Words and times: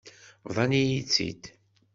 Bḍan-iyi-tt-id. 0.47 1.43